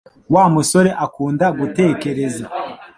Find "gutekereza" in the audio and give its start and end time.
1.59-2.43